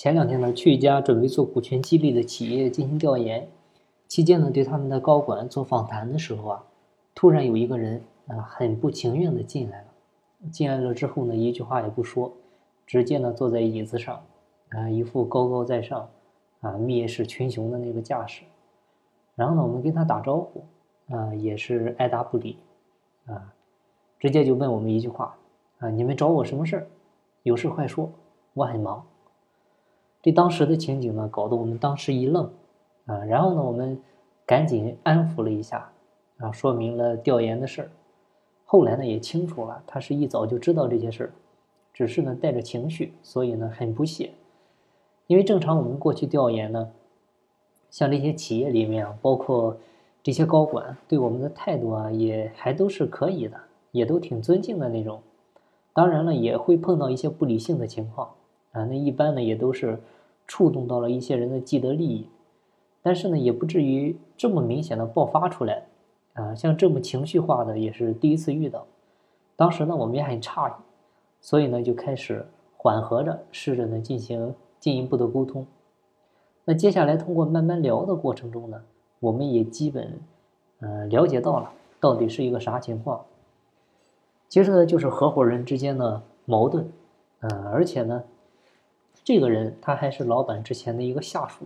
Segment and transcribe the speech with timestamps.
[0.00, 3.46] 前两天呢，去一家准备做股权激励的企业进行调研，
[4.08, 6.64] 期间呢，对他们的高管做访谈的时候啊，
[7.14, 9.88] 突然有一个人啊，很不情愿的进来了。
[10.50, 12.32] 进来了之后呢，一句话也不说，
[12.86, 14.22] 直接呢坐在椅子上，
[14.70, 16.08] 啊，一副高高在上，
[16.62, 18.44] 啊，蔑视群雄的那个架势。
[19.34, 20.64] 然后呢，我们跟他打招呼，
[21.14, 22.56] 啊，也是爱答不理，
[23.26, 23.52] 啊，
[24.18, 25.36] 直接就问我们一句话，
[25.80, 26.86] 啊，你们找我什么事儿？
[27.42, 28.10] 有事快说，
[28.54, 29.04] 我很忙。
[30.22, 32.50] 这当时的情景呢，搞得我们当时一愣，
[33.06, 34.00] 啊，然后呢，我们
[34.46, 35.90] 赶紧安抚了一下，
[36.38, 37.90] 啊，说明了调研的事儿。
[38.66, 41.32] 后来呢，也清楚了，他是一早就知道这些事儿，
[41.94, 44.30] 只是呢带着情绪，所以呢很不屑。
[45.26, 46.90] 因为正常我们过去调研呢，
[47.88, 49.76] 像这些企业里面啊，包括
[50.22, 53.58] 这些高管对我们的态度啊，也还都是可以的，
[53.92, 55.22] 也都挺尊敬的那种。
[55.94, 58.30] 当然了，也会碰到一些不理性的情况。
[58.72, 59.98] 啊，那一般呢也都是
[60.46, 62.28] 触动到了一些人的既得利益，
[63.02, 65.86] 但是呢也不至于这么明显的爆发出来，
[66.34, 68.86] 啊，像这么情绪化的也是第一次遇到，
[69.56, 70.72] 当时呢我们也很诧异，
[71.40, 75.66] 所以呢就开始缓和着试着呢进行进一步的沟通，
[76.64, 78.80] 那接下来通过慢慢聊的过程中呢，
[79.18, 80.20] 我们也基本
[80.78, 83.24] 呃了解到了到底是一个啥情况，
[84.48, 86.88] 其实呢就是合伙人之间的矛盾，
[87.40, 88.22] 嗯，而且呢。
[89.32, 91.64] 这个人他还是老板之前的一个下属，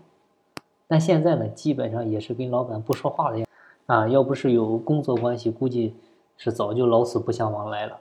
[0.87, 3.48] 但现在呢，基本上也是跟老板不说话的样
[3.87, 4.06] 啊。
[4.06, 5.95] 要不是有工作关系，估计
[6.37, 7.98] 是早就老死不相往来了。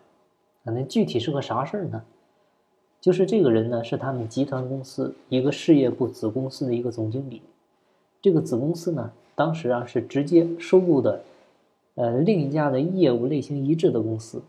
[0.66, 2.03] 啊，那具体是个啥事儿呢？
[3.00, 7.42] 就是这个人呢，是他们集团公司一个事业部子公司的一个总经理。
[8.22, 11.22] 这个子公司呢，当时啊是直接收购的，
[11.95, 14.44] 呃，另一家的业务类型一致的公司。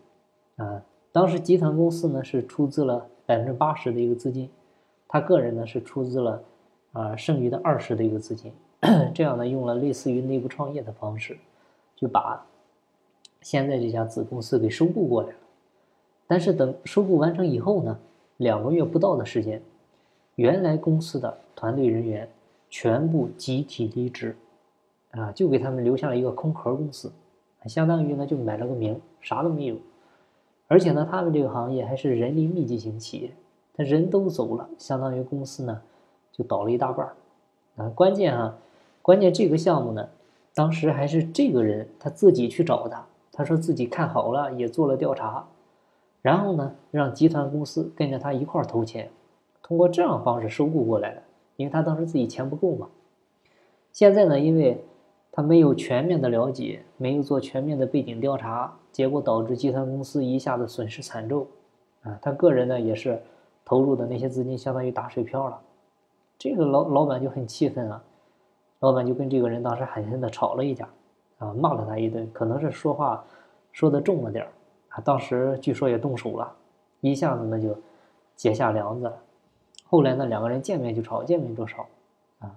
[0.56, 4.50] 啊，当时集团公司呢是出资了百分之八十的一个资金。
[5.14, 6.42] 他个人呢是出资了，
[6.90, 8.52] 啊，剩余的二十的一个资金，
[9.14, 11.38] 这样呢用了类似于内部创业的方式，
[11.94, 12.44] 就把
[13.40, 15.34] 现在这家子公司给收购过来了。
[16.26, 17.96] 但是等收购完成以后呢，
[18.38, 19.62] 两个月不到的时间，
[20.34, 22.28] 原来公司的团队人员
[22.68, 24.34] 全部集体离职，
[25.12, 27.12] 啊，就给他们留下了一个空壳公司，
[27.66, 29.76] 相当于呢就买了个名，啥都没有。
[30.66, 33.30] 而且呢，他们这个行业还是人力密集型企业。
[33.76, 35.82] 他人都走了，相当于公司呢
[36.30, 37.16] 就倒了一大半儿
[37.76, 37.90] 啊！
[37.92, 38.56] 关键哈，
[39.02, 40.08] 关键这个项目呢，
[40.54, 45.48] 当时还是这个人他自己去找的，他说自己看好了，也做了调查，
[46.22, 49.10] 然后呢让集团公司跟着他一块儿投钱，
[49.60, 51.22] 通过这样方式收购过来的，
[51.56, 52.88] 因为他当时自己钱不够嘛。
[53.90, 54.84] 现在呢，因为
[55.32, 61.48] 他没有全面的了解，没有做全面的背景调查，结果导致集团公司一下子损失惨重
[62.02, 62.16] 啊！
[62.22, 63.20] 他个人呢也是。
[63.64, 65.58] 投入的那些资金相当于打水漂了，
[66.38, 68.02] 这个老老板就很气愤啊，
[68.80, 70.86] 老板就跟这个人当时狠狠的吵了一架，
[71.38, 73.24] 啊，骂了他一顿，可能是说话
[73.72, 74.50] 说的重了点儿
[74.90, 76.52] 啊，当时据说也动手了，
[77.00, 77.74] 一下子呢就
[78.36, 79.16] 结下梁子了。
[79.86, 81.86] 后来呢两个人见面就吵，见面就吵，
[82.40, 82.54] 啊，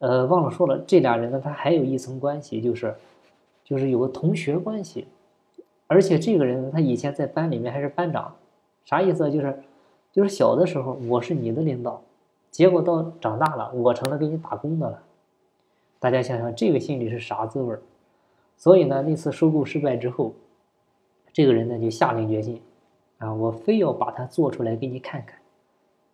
[0.00, 2.94] 呃忘了说了，这俩人呢他还有一层关系，就是
[3.64, 5.08] 就是有个同学关系，
[5.86, 8.36] 而且这个人呢他以前在班里面还是班长，
[8.84, 9.58] 啥意思就是。
[10.12, 12.02] 就是小的时候我是你的领导，
[12.50, 15.02] 结果到长大了我成了给你打工的了。
[15.98, 17.80] 大家想想这个心里是啥滋味儿？
[18.56, 20.32] 所以呢，那次收购失败之后，
[21.32, 22.60] 这个人呢就下定决心，
[23.18, 25.38] 啊，我非要把它做出来给你看看。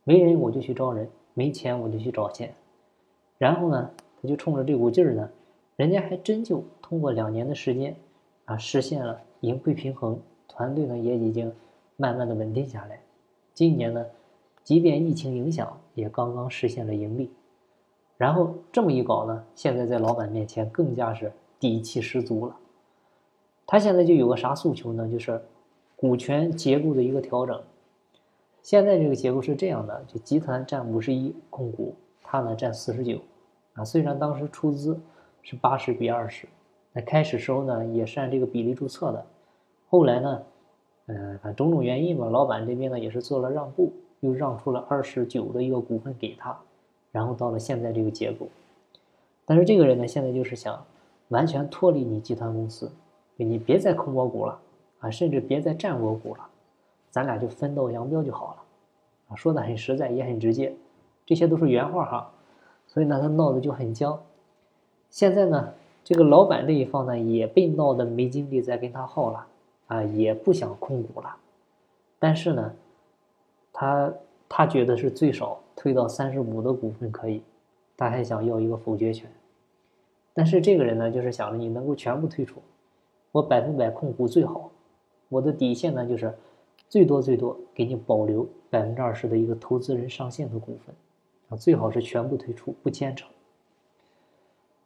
[0.04, 2.52] 没人我就去招人，没钱我就去找钱。
[3.38, 3.90] 然后呢，
[4.20, 5.30] 他就冲着这股劲儿呢，
[5.76, 7.96] 人家还真就通过两年的时间，
[8.44, 11.52] 啊，实现了盈亏平衡，团队呢也已经
[11.96, 13.00] 慢慢的稳定下来。
[13.56, 14.04] 今年呢，
[14.62, 17.30] 即便疫情影响，也刚刚实现了盈利。
[18.18, 22.54] 然后这么一搞呢，现在在老板面前更加是底气十足了。
[23.66, 25.08] 他现在就有个啥诉求呢？
[25.10, 25.42] 就是
[25.96, 27.58] 股权结构的一个调整。
[28.60, 33.18] 现在这个结构是这样的：就集团占五十一控股，他呢占四十九。
[33.72, 35.00] 啊，虽然当时出资
[35.40, 36.46] 是八十比二十，
[36.92, 39.24] 那开始时候呢也是按这个比例注册的，
[39.88, 40.42] 后来呢。
[41.06, 46.58] 嗯，反正种种原因嘛，老板这边呢也是做了让步，又让出了二十九的一个股份给他，
[47.12, 48.48] 然后到了现在这个结果。
[49.44, 50.84] 但是这个人呢，现在就是想
[51.28, 52.90] 完全脱离你集团公司，
[53.36, 54.58] 你别再控我股了
[54.98, 56.44] 啊，甚至别再占我股了，
[57.10, 58.62] 咱俩就分道扬镳就好了
[59.28, 59.36] 啊。
[59.36, 60.74] 说的很实在，也很直接，
[61.24, 62.32] 这些都是原话哈。
[62.88, 64.20] 所以呢，他闹得就很僵。
[65.10, 69.46] 现在呢，这个老板这一方呢，也被闹得没精力再跟他耗了。
[69.86, 71.36] 啊，也不想控股了，
[72.18, 72.74] 但是呢，
[73.72, 74.12] 他
[74.48, 77.42] 他觉得是最少退到三十五的股份可以，
[77.96, 79.30] 他还想要一个否决权。
[80.34, 82.60] 但是这个人呢，就是想着你能够全部退出，
[83.32, 84.70] 我百分百控股最好。
[85.28, 86.32] 我的底线呢，就是
[86.88, 90.94] 最多最多给你保留百分之二十的一个投资人上限的股份
[91.48, 93.26] 啊，最好是全部退出，不牵扯。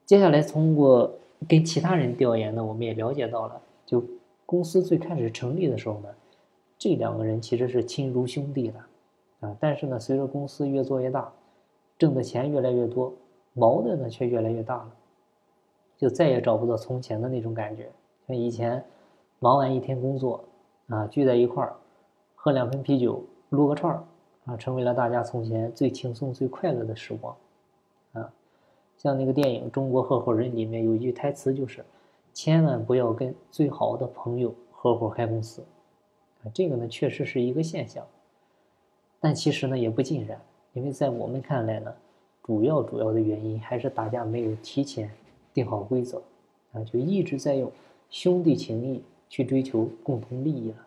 [0.07, 1.13] 接下来通过
[1.49, 4.03] 跟其他人调研呢，我们也了解到了，就
[4.51, 6.09] 公司最开始成立的时候呢，
[6.77, 8.81] 这两个人其实是亲如兄弟的。
[9.47, 11.33] 啊，但是呢，随着公司越做越大，
[11.97, 13.15] 挣的钱越来越多，
[13.55, 14.91] 矛盾呢却越来越大了，
[15.97, 17.89] 就再也找不到从前的那种感觉。
[18.27, 18.85] 像以前
[19.39, 20.43] 忙完一天工作，
[20.89, 21.73] 啊，聚在一块儿
[22.35, 24.03] 喝两瓶啤酒，撸个串儿，
[24.47, 27.37] 啊，成为了大家从前最轻松、最快乐的时光。
[28.15, 28.33] 啊，
[28.97, 31.85] 像那个电影《中国合伙人》里面有一句台词就是：
[32.33, 35.63] 千万不要跟最好的朋友合伙开公司。
[36.43, 38.07] 啊，这个呢确实是一个现象。
[39.21, 40.41] 但其实呢也不尽然，
[40.73, 41.95] 因为在我们看来呢，
[42.43, 45.11] 主要主要的原因还是大家没有提前
[45.53, 46.23] 定好规则，
[46.73, 47.71] 啊，就一直在用
[48.09, 50.87] 兄弟情谊去追求共同利益了。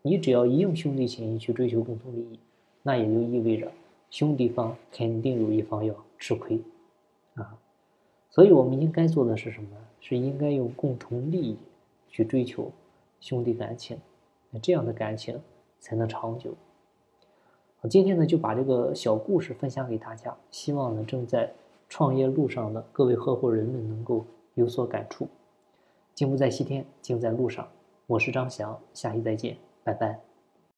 [0.00, 2.38] 你只要一用兄弟情谊去追求共同利益，
[2.82, 3.70] 那也就意味着
[4.10, 6.58] 兄弟方肯定有一方要吃亏，
[7.34, 7.58] 啊，
[8.34, 9.68] 所以我们应该做的是什么？
[10.00, 11.56] 是应该用共同利益
[12.08, 12.68] 去追求
[13.20, 13.96] 兄弟感情，
[14.50, 15.40] 那这样的感情
[15.78, 16.52] 才能长久。
[17.88, 21.52] 今天呢，就把这个小故事分享给大家，希望呢正在
[21.88, 25.28] 创业路上的各位合伙人们能够有所感触。
[26.12, 27.68] 金不在西天，金在路上。
[28.08, 30.33] 我是张翔，下期再见，拜拜。